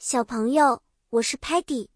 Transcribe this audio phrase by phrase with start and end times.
[0.00, 0.80] 小朋友，
[1.10, 1.88] 我是 Patty，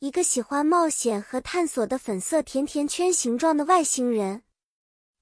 [0.00, 4.42] 一个喜欢冒险和探索的粉色甜甜圈形状的外星人。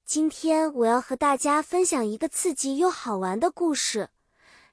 [0.07, 4.09] 今天我要和大家分享一个刺激又好玩的故事，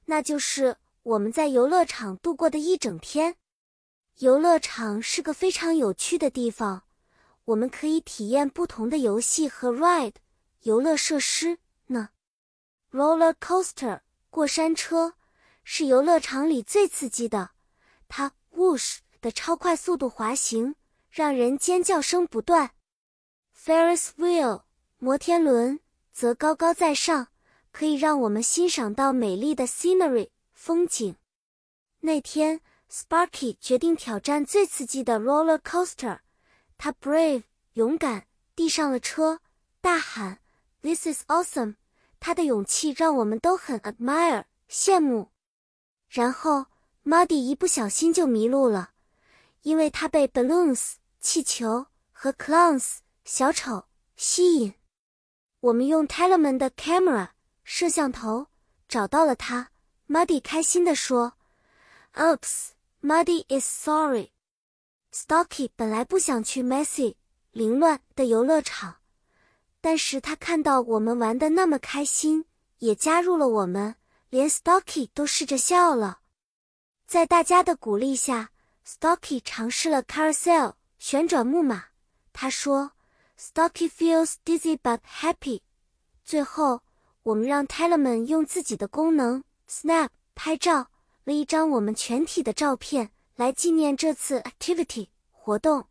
[0.06, 3.36] 那就是我们在游乐场度过的一整天。
[4.20, 6.84] 游乐场是个非常有趣的地方，
[7.44, 10.14] 我们可以体验不同的游戏和 ride
[10.62, 11.58] 游乐设施
[11.88, 12.08] 呢。
[12.90, 14.00] Roller coaster
[14.30, 15.12] 过山车
[15.72, 17.50] 是游乐场里最刺激的，
[18.08, 20.74] 它 whoosh 的超快速度滑行
[21.08, 22.72] 让人尖叫声不断。
[23.56, 24.64] Ferris wheel
[24.98, 25.78] 摩天轮
[26.10, 27.28] 则高高在上，
[27.70, 31.14] 可以让我们欣赏到美丽的 scenery 风景。
[32.00, 36.18] 那天，Sparky 决定挑战最刺激的 roller coaster，
[36.78, 38.26] 他 brave 勇敢
[38.56, 39.38] 递上了车，
[39.80, 40.40] 大喊
[40.82, 41.76] "This is awesome"。
[42.18, 45.30] 他的勇气让我们都很 admire 羡慕。
[46.10, 46.66] 然后
[47.04, 48.90] ，Muddy 一不小心就迷路了，
[49.62, 53.84] 因为他被 balloons 气球和 clowns 小丑
[54.16, 54.74] 吸引。
[55.60, 57.28] 我们用 Tellerman 的 camera
[57.62, 58.48] 摄像头
[58.88, 59.70] 找到了他。
[60.08, 61.34] Muddy 开心地说
[62.14, 64.32] ：“Oops, Muddy is sorry.”
[65.14, 67.14] Stocky 本来不想去 messy
[67.52, 68.96] 凌乱的游乐场。
[69.80, 72.44] 但是他看到我们玩的那么开心，
[72.78, 73.94] 也加入了我们，
[74.30, 76.20] 连 Stocky 都试着笑了。
[77.06, 78.52] 在大家的鼓励下
[78.86, 81.86] ，Stocky 尝试了 Carousel 旋转木马。
[82.32, 82.92] 他说
[83.38, 85.62] ：“Stocky feels dizzy but happy。”
[86.24, 86.82] 最后，
[87.24, 90.90] 我们让 Tellerman 用自己的功能 Snap 拍照
[91.24, 95.88] 了一张我们全体的照片，来纪念这次 activity 活动。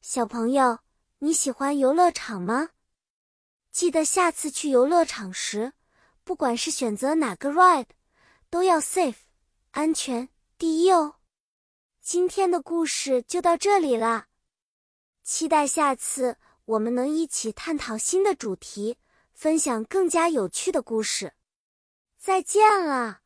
[0.00, 0.78] 小朋友，
[1.18, 2.70] 你喜欢游乐场吗？
[3.72, 5.72] 记得下次去游乐场时，
[6.30, 7.88] 不管是选择哪个 ride，
[8.48, 9.16] 都要 safe
[9.72, 11.16] 安全第一哦。
[12.00, 14.26] 今天的故事就到这里了，
[15.24, 16.36] 期待下次
[16.66, 18.96] 我们能一起探讨新的主题，
[19.34, 21.32] 分享更加有趣的故事。
[22.16, 23.19] 再见了。